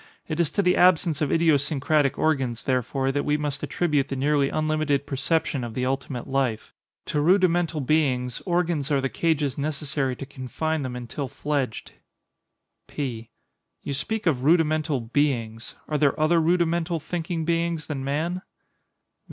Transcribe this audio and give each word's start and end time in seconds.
It 0.27 0.39
is 0.39 0.49
to 0.53 0.63
the 0.63 0.75
absence 0.77 1.21
of 1.21 1.31
idiosyncratic 1.31 2.17
organs, 2.17 2.63
therefore, 2.63 3.11
that 3.11 3.23
we 3.23 3.37
must 3.37 3.61
attribute 3.61 4.07
the 4.07 4.15
nearly 4.15 4.49
unlimited 4.49 5.05
perception 5.05 5.63
of 5.63 5.75
the 5.75 5.85
ultimate 5.85 6.25
life. 6.25 6.73
To 7.05 7.21
rudimental 7.21 7.81
beings, 7.81 8.41
organs 8.47 8.89
are 8.89 8.99
the 8.99 9.09
cages 9.09 9.59
necessary 9.59 10.15
to 10.15 10.25
confine 10.25 10.81
them 10.81 10.95
until 10.95 11.27
fledged. 11.27 11.91
P. 12.87 13.29
You 13.83 13.93
speak 13.93 14.25
of 14.25 14.43
rudimental 14.43 15.01
"beings." 15.01 15.75
Are 15.87 15.99
there 15.99 16.19
other 16.19 16.41
rudimental 16.41 16.99
thinking 16.99 17.45
beings 17.45 17.85
than 17.85 18.03
man? 18.03 18.41